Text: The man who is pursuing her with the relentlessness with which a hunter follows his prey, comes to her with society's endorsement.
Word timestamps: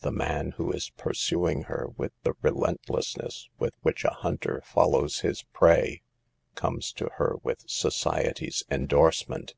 The 0.00 0.10
man 0.10 0.54
who 0.56 0.72
is 0.72 0.90
pursuing 0.90 1.62
her 1.70 1.86
with 1.96 2.10
the 2.24 2.34
relentlessness 2.42 3.48
with 3.60 3.74
which 3.82 4.04
a 4.04 4.10
hunter 4.10 4.60
follows 4.64 5.20
his 5.20 5.44
prey, 5.52 6.02
comes 6.56 6.92
to 6.94 7.10
her 7.18 7.36
with 7.44 7.62
society's 7.70 8.64
endorsement. 8.72 9.54